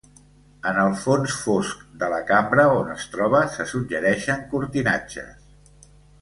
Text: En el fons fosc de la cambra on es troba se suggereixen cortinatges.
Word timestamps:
En 0.69 0.77
el 0.83 0.93
fons 1.01 1.35
fosc 1.41 1.83
de 2.03 2.09
la 2.13 2.21
cambra 2.31 2.65
on 2.79 2.89
es 2.95 3.05
troba 3.17 3.43
se 3.57 3.69
suggereixen 3.73 4.43
cortinatges. 4.55 5.93